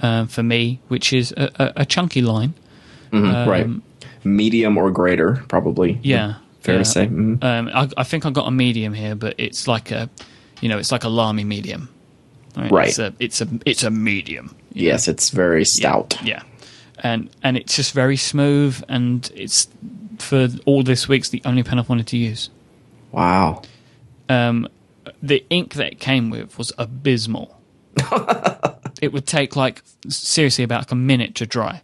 [0.00, 2.54] uh, for me, which is a, a, a chunky line.
[3.12, 3.64] Mhm, right.
[3.64, 3.82] Um,
[4.24, 5.98] Medium or greater, probably.
[6.02, 6.78] Yeah, Fair yeah.
[6.80, 7.06] to say.
[7.06, 7.42] Mhm.
[7.42, 10.10] Um, I, I think I've got a medium here, but it's like a,
[10.60, 11.88] you know, it's like a Lamy medium.
[12.56, 12.88] Right.
[12.88, 14.54] It's a it's a it's a medium.
[14.72, 15.64] Yes, it's very know?
[15.64, 16.18] stout.
[16.24, 16.42] Yeah,
[16.98, 19.68] and and it's just very smooth, and it's
[20.18, 22.50] for all this week's the only pen I've wanted to use.
[23.12, 23.62] Wow.
[24.28, 24.68] Um,
[25.22, 27.58] the ink that it came with was abysmal.
[29.02, 31.82] it would take like seriously about like a minute to dry.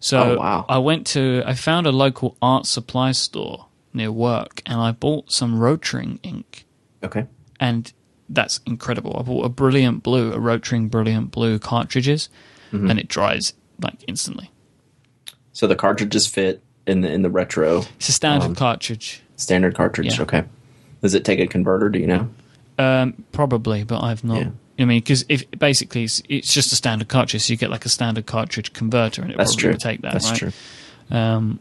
[0.00, 0.66] So Oh, wow.
[0.68, 5.32] I went to I found a local art supply store near work and I bought
[5.32, 6.66] some Rotring ink
[7.02, 7.26] Okay.
[7.58, 7.92] and
[8.28, 9.16] that's incredible.
[9.18, 12.28] I bought a brilliant blue, a Rotring brilliant blue cartridges
[12.72, 12.90] Mm-hmm.
[12.90, 14.50] and it dries like instantly.
[15.52, 19.22] So the cartridges fit in the in the retro It's a standard Um, cartridge.
[19.36, 20.16] standard cartridge.
[20.16, 20.22] Yeah.
[20.22, 20.44] Okay.
[21.00, 21.88] Does it take a converter?
[21.88, 22.28] Do you know?
[22.78, 24.38] Um, probably, but I've not.
[24.38, 24.50] Yeah.
[24.78, 27.84] I mean, because if basically it's, it's just a standard cartridge, so you get like
[27.86, 29.78] a standard cartridge converter, and it That's probably true.
[29.78, 30.38] take that, That's right?
[30.38, 30.52] true.
[31.10, 31.60] Um,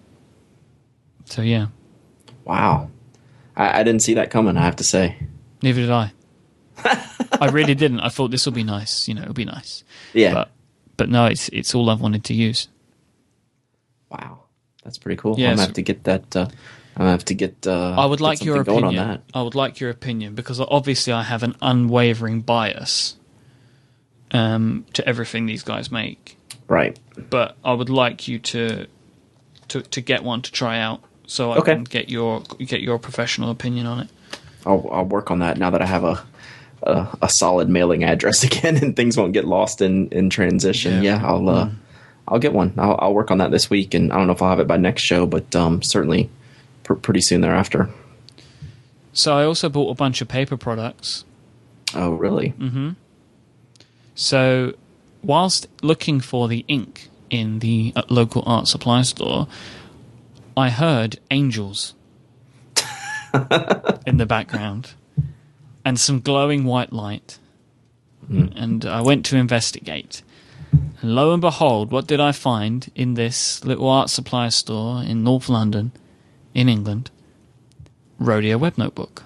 [1.26, 1.68] so yeah,
[2.44, 2.90] Wow.
[3.56, 4.58] I, I didn't see that coming.
[4.58, 5.16] I have to say.
[5.64, 6.12] Neither did I.
[7.42, 8.02] I really didn't.
[8.02, 9.08] I thought this will be nice.
[9.08, 9.84] You know, it'll be nice.
[10.14, 10.34] Yeah.
[10.34, 10.52] But
[10.98, 12.68] but no, it's it's all I've wanted to use.
[14.10, 14.44] wow,
[14.84, 15.36] that's pretty cool.
[15.40, 16.36] Yeah, I'm gonna have to get that.
[16.36, 16.48] Uh,
[16.98, 17.68] I'm have to get.
[17.68, 18.86] Uh, I would like your opinion.
[18.86, 19.22] on that.
[19.34, 23.16] I would like your opinion because obviously I have an unwavering bias
[24.32, 26.38] um, to everything these guys make.
[26.68, 26.98] Right.
[27.30, 28.88] But I would like you to
[29.70, 31.74] to to get one to try out, so I Okay.
[31.76, 34.10] can get your get your professional opinion on it.
[34.66, 36.24] I'll, I'll work on that now that I have a,
[36.84, 41.04] a a solid mailing address again, and things won't get lost in in transition.
[41.04, 41.20] Yeah.
[41.20, 41.70] Yeah, I'll uh,
[42.28, 42.74] I'll get one.
[42.78, 44.68] I'll, I'll work on that this week, and I don't know if I'll have it
[44.68, 46.30] by next show, but um, certainly
[46.86, 47.90] pr- pretty soon thereafter.
[49.12, 51.26] So I also bought a bunch of paper products.
[51.94, 52.54] Oh, really?
[52.58, 52.72] Mm.
[52.72, 52.90] Hmm.
[54.16, 54.74] So,
[55.24, 59.48] whilst looking for the ink in the uh, local art supply store,
[60.56, 61.94] I heard angels
[64.06, 64.94] in the background
[65.84, 67.40] and some glowing white light.
[68.28, 70.24] And I went to investigate.
[71.02, 75.24] And lo and behold, what did I find in this little art supply store in
[75.24, 75.92] North London,
[76.56, 77.12] in England?
[78.20, 79.22] Rhodia Webnotebook.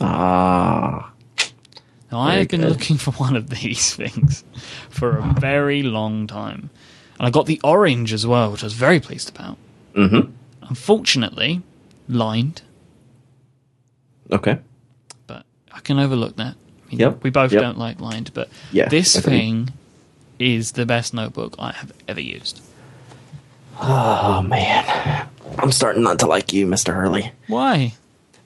[0.00, 1.12] Ah,
[2.10, 2.70] Now, I have been good.
[2.70, 4.44] looking for one of these things
[4.90, 6.68] for a very long time.
[7.18, 9.56] And I got the orange as well, which I was very pleased about.
[9.94, 10.30] mm-hmm.
[10.62, 11.62] Unfortunately,
[12.08, 12.62] lined,
[14.30, 14.58] Okay.
[15.26, 16.54] but I can overlook that.
[16.86, 17.60] I mean, Yep, We both yep.
[17.62, 19.70] don't like lined, but Yeah, this thing
[20.38, 22.60] is the best notebook I have ever used.
[23.80, 27.94] Oh man, I'm starting not to like you, Mister Hurley, Why?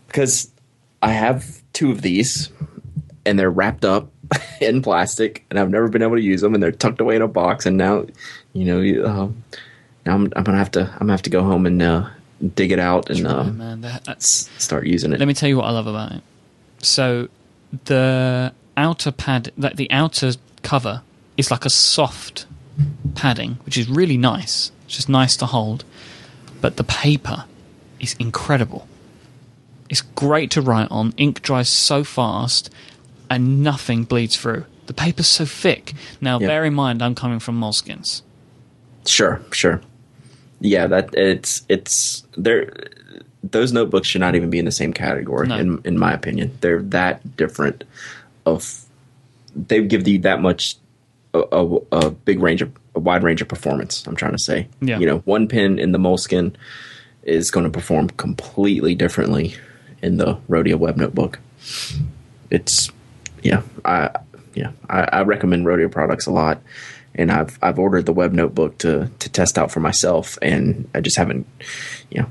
[0.09, 0.51] because
[1.03, 2.51] I have two of these,
[3.25, 4.11] and they're wrapped up
[4.61, 7.23] in plastic, and I've never been able to use them, and they're tucked away in
[7.23, 8.07] a box, and now,
[8.53, 9.43] you know, you, um,
[10.05, 12.09] now I'm, I'm gonna have to I'm gonna have to go home and uh,
[12.55, 15.19] dig it out and um, man, that, that's start using it.
[15.19, 16.23] Let me tell you what I love about it.
[16.79, 17.29] So
[17.85, 21.03] the outer pad, like the outer cover,
[21.37, 22.47] is like a soft
[23.15, 24.71] padding, which is really nice.
[24.85, 25.85] It's just nice to hold.
[26.61, 27.45] But the paper
[28.01, 28.89] is incredible.
[29.89, 31.15] It's great to write on.
[31.17, 32.71] Ink dries so fast,
[33.31, 34.65] and nothing bleeds through.
[34.87, 35.95] The paper's so thick.
[36.21, 38.23] Now, bear in mind, I'm coming from Moleskines.
[39.05, 39.81] Sure, sure.
[40.61, 42.73] Yeah, that it's it's there.
[43.45, 45.57] Those notebooks should not even be in the same category, No.
[45.57, 46.57] in in my opinion.
[46.61, 47.85] They're that different.
[48.47, 48.85] Of
[49.55, 50.77] they give you that much
[51.35, 54.05] a, a, a big range of a wide range of performance.
[54.07, 54.99] I'm trying to say, Yeah.
[54.99, 56.55] you know, one pin in the Moleskine
[57.23, 59.55] is going to perform completely differently
[60.03, 61.37] in the Rhodia Webnotebook.
[62.51, 62.91] It's
[63.43, 64.11] yeah, I
[64.55, 66.61] yeah, I, I recommend Rodeo products a lot,
[67.15, 71.01] and I've I've ordered the web notebook to to test out for myself, and I
[71.01, 71.47] just haven't,
[72.11, 72.29] you know,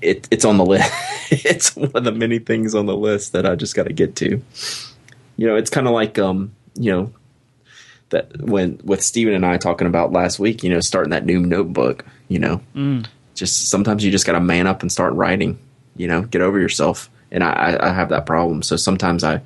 [0.00, 0.92] it it's on the list.
[1.30, 4.16] it's one of the many things on the list that I just got to get
[4.16, 4.42] to.
[5.36, 7.12] You know, it's kind of like um, you know,
[8.12, 11.40] that when with Stephen and I talking about last week, you know, starting that new
[11.40, 12.60] notebook, you know,
[13.34, 15.58] just sometimes you just got to man up and start writing.
[15.96, 17.10] You know, get over yourself.
[17.30, 18.62] And I, I have that problem.
[18.62, 19.40] So sometimes I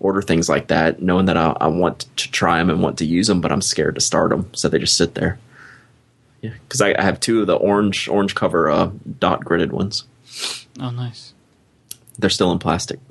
[0.00, 3.04] order things like that, knowing that I, I want to try them and want to
[3.04, 5.38] use them, but I'm scared to start them, so they just sit there.
[6.40, 10.04] Yeah, because I, I have two of the orange orange cover uh, dot gridded ones.
[10.80, 11.34] Oh, nice.
[12.18, 12.98] They're still in plastic.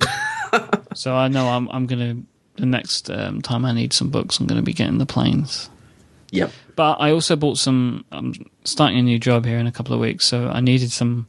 [0.94, 4.38] So I know I'm, I'm going to, the next um, time I need some books,
[4.38, 5.70] I'm going to be getting the plains.
[6.30, 6.50] yep.
[6.76, 8.04] But I also bought some.
[8.12, 8.32] I'm
[8.64, 11.26] starting a new job here in a couple of weeks, so I needed some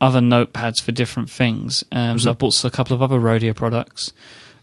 [0.00, 1.82] other notepads for different things.
[1.90, 4.12] Um, So I bought a couple of other Rhodia products.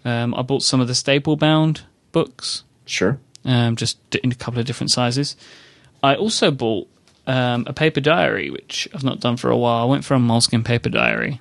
[0.05, 1.81] Um, I bought some of the staple bound
[2.11, 3.19] books, Sure.
[3.45, 5.35] um, just in a couple of different sizes.
[6.03, 6.87] I also bought
[7.27, 9.83] um, a paper diary, which I've not done for a while.
[9.83, 11.39] I went for a Moleskine paper diary,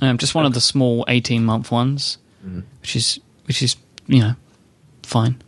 [0.00, 2.18] um, just one of the small eighteen month ones,
[2.80, 3.76] which is which is
[4.06, 4.34] you know
[5.02, 5.40] fine.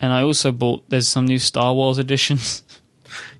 [0.00, 2.62] And I also bought there's some new Star Wars editions.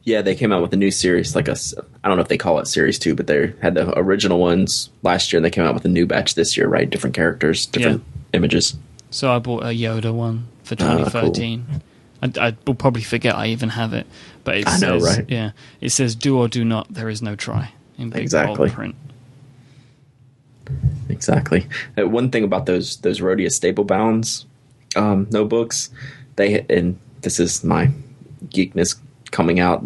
[0.05, 1.57] Yeah, they came out with a new series, like a
[2.03, 4.90] I don't know if they call it series two, but they had the original ones
[5.05, 6.90] last year, and they came out with a new batch this year, right?
[6.90, 8.75] Different characters, different images.
[9.11, 11.33] So I bought a Yoda one for Ah, cool.
[11.33, 11.83] 2013.
[12.21, 14.09] I, I will probably forget I even have it,
[14.42, 15.31] but it I know, says, right?
[15.31, 18.57] Yeah, it says "Do or do not." There is no try in big Exactly.
[18.57, 18.97] bold print.
[21.09, 21.67] Exactly.
[21.99, 24.47] Uh, one thing about those those Rhodia staple bounds
[24.97, 25.91] um, notebooks,
[26.37, 27.91] they and this is my
[28.47, 28.99] geekness
[29.31, 29.85] coming out.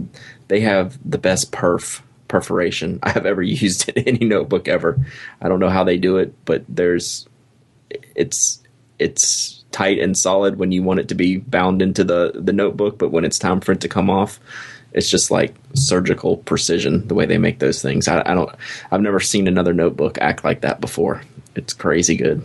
[0.49, 4.99] They have the best perf perforation I have ever used in any notebook ever.
[5.41, 7.29] I don't know how they do it, but there's
[8.15, 8.63] it's
[8.99, 12.99] it's tight and solid when you want it to be bound into the the notebook,
[12.99, 14.41] but when it's time for it to come off,
[14.97, 18.09] it's just like surgical precision the way they make those things.
[18.09, 18.51] I, I don't.
[18.91, 21.23] I've never seen another notebook act like that before.
[21.55, 22.43] It's crazy good.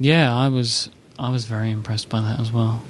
[0.00, 2.82] Yeah, I was I was very impressed by that as well.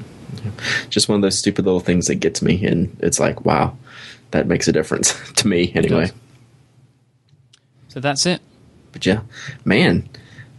[0.88, 3.76] Just one of those stupid little things that gets me, and it's like, wow,
[4.30, 6.10] that makes a difference to me anyway.
[7.88, 8.40] So that's it.
[8.92, 9.20] But yeah,
[9.64, 10.08] man,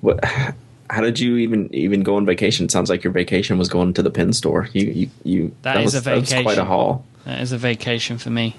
[0.02, 0.24] what?
[0.24, 2.66] How did you even even go on vacation?
[2.66, 4.70] It sounds like your vacation was going to the pen store.
[4.74, 6.44] You you, you that, that is was, a vacation.
[6.44, 7.06] Quite a haul.
[7.26, 8.56] That is a vacation for me.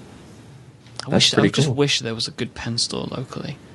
[1.05, 1.75] I That's wish I pretty just cool.
[1.75, 3.57] wish there was a good pen store locally.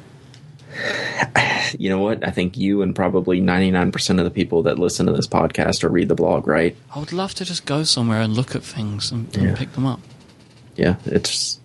[1.78, 2.26] You know what?
[2.26, 5.26] I think you and probably ninety nine percent of the people that listen to this
[5.26, 6.74] podcast or read the blog, right?
[6.94, 9.54] I would love to just go somewhere and look at things and, and Yeah.
[9.54, 10.00] pick them up.
[10.76, 11.60] yeah, it's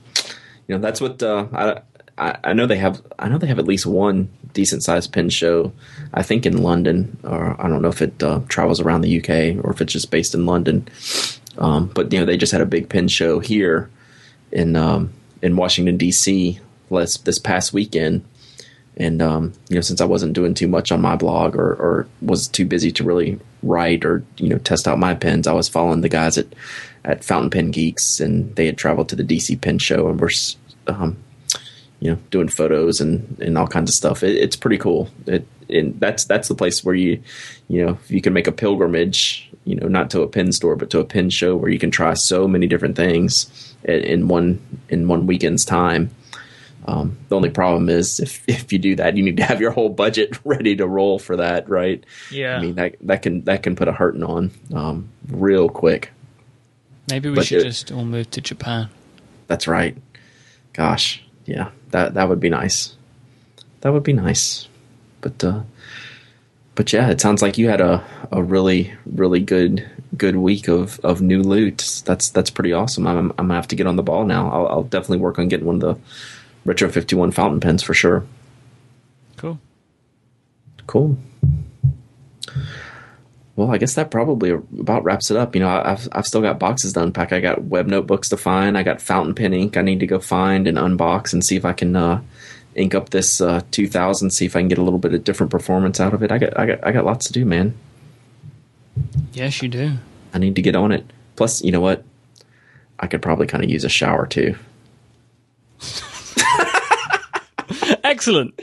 [0.67, 1.81] you know that's what uh, I,
[2.17, 3.01] I I know they have.
[3.17, 5.71] I know they have at least one decent sized pen show.
[6.13, 9.63] I think in London, or I don't know if it uh, travels around the UK
[9.63, 10.85] or if it's just based in London.
[11.57, 13.89] Um, but you know they just had a big pen show here
[14.51, 16.59] in um, in Washington D.C.
[16.89, 18.23] last this past weekend.
[18.95, 22.07] And um, you know, since I wasn't doing too much on my blog or, or
[22.21, 25.69] was too busy to really write or you know test out my pens, I was
[25.69, 26.47] following the guys at
[27.05, 30.31] at Fountain Pen Geeks, and they had traveled to the DC Pen Show and were
[30.87, 31.17] um,
[31.99, 34.23] you know doing photos and, and all kinds of stuff.
[34.23, 35.09] It, it's pretty cool.
[35.25, 37.21] It and that's that's the place where you
[37.67, 40.89] you know you can make a pilgrimage, you know, not to a pen store but
[40.91, 44.59] to a pen show where you can try so many different things in, in one
[44.89, 46.09] in one weekend's time.
[46.85, 49.71] Um, the only problem is if if you do that, you need to have your
[49.71, 52.03] whole budget ready to roll for that, right?
[52.29, 52.57] Yeah.
[52.57, 56.11] I mean that that can that can put a hurting on um, real quick.
[57.09, 58.89] Maybe we but should it- just all move to Japan.
[59.47, 59.95] That's right.
[60.73, 62.95] Gosh, yeah, that that would be nice.
[63.81, 64.67] That would be nice.
[65.23, 65.61] But uh,
[66.75, 70.99] but yeah, it sounds like you had a, a really really good good week of,
[70.99, 72.03] of new loot.
[72.05, 73.07] That's that's pretty awesome.
[73.07, 74.51] I'm I'm gonna have to get on the ball now.
[74.51, 75.97] I'll, I'll definitely work on getting one of the
[76.65, 78.25] Retro 51 fountain pens for sure.
[79.37, 79.59] Cool.
[80.85, 81.17] Cool.
[83.55, 85.55] Well, I guess that probably about wraps it up.
[85.55, 87.31] You know, I've I've still got boxes to unpack.
[87.31, 88.77] I got Webnotebooks to find.
[88.77, 89.77] I got fountain pen ink.
[89.77, 92.21] I need to go find and unbox and see if I can uh,
[92.75, 94.31] ink up this uh, 2000.
[94.31, 96.31] See if I can get a little bit of different performance out of it.
[96.31, 97.75] I got I got I got lots to do, man.
[99.33, 99.93] Yes, you do.
[100.33, 101.05] I need to get on it.
[101.35, 102.03] Plus, you know what?
[102.99, 104.55] I could probably kind of use a shower too.
[108.03, 108.59] Excellent.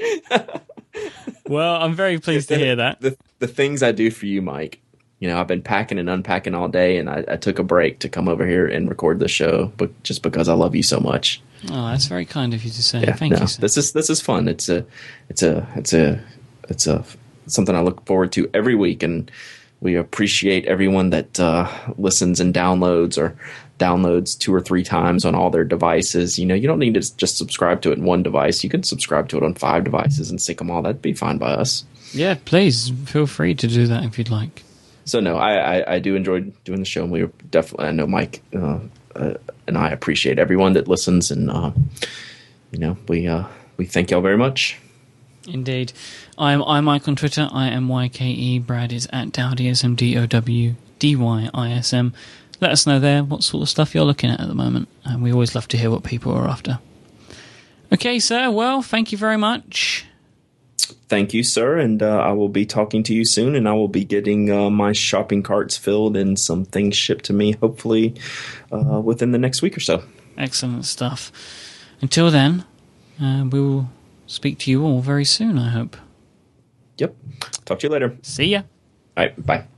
[1.47, 3.01] well, I'm very pleased to hear that.
[3.01, 4.77] the the things I do for you, Myke.
[5.19, 7.99] You know, I've been packing and unpacking all day, and I, I took a break
[8.01, 10.99] to come over here and record the show, but just because I love you so
[10.99, 11.43] much.
[11.69, 13.01] Oh, that's very kind of you to say.
[13.03, 13.47] Yeah, Thank no, you.
[13.47, 13.61] Sir.
[13.61, 14.49] this is this is fun.
[14.49, 14.85] It's a
[15.29, 16.23] it's a it's a
[16.69, 17.05] it's a
[17.47, 19.31] something I look forward to every week, and
[19.81, 23.37] we appreciate everyone that uh, listens and downloads or
[23.79, 26.39] downloads two or three times on all their devices.
[26.39, 28.63] You know, you don't need to just subscribe to it in one device.
[28.63, 30.83] You can subscribe to it on five devices and sync them all.
[30.83, 31.85] That'd be fine by us.
[32.13, 34.65] Yeah, please feel free to do that if you'd like.
[35.05, 37.87] so no, I, I, I do enjoy doing the show, and we were definitely.
[37.87, 38.81] I know Myke uh,
[39.17, 39.35] uh,
[39.67, 41.73] and I appreciate everyone that listens, and uh,
[42.71, 43.45] you know we uh,
[43.77, 44.79] we thank y'all very much.
[45.49, 45.93] Indeed.
[46.39, 47.49] I'm I'm Myke on Twitter.
[47.53, 48.67] I am YKE.
[48.67, 49.97] Brad is at Dowdyism.
[49.97, 52.13] D O W D Y I S M.
[52.61, 54.89] Let us know there what sort of stuff you're looking at at the moment.
[55.05, 56.79] And we always love to hear what people are after.
[57.93, 58.51] Okay, sir.
[58.51, 60.05] Well, thank you very much.
[60.87, 63.89] Thank you, sir, and uh, I will be talking to you soon, and I will
[63.89, 68.15] be getting uh, my shopping carts filled and some things shipped to me, hopefully
[68.73, 70.03] uh, within the next week or so.
[70.39, 71.33] Excellent stuff.
[72.01, 72.65] Until then,
[73.21, 73.91] uh, we will
[74.27, 75.97] speak to you all very soon, I hope.
[76.99, 77.17] Yep.
[77.65, 78.17] Talk to you later.
[78.23, 78.63] See ya.
[79.17, 79.47] All right.
[79.47, 79.70] Bye.